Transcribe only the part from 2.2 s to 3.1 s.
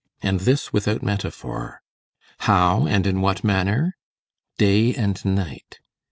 How, and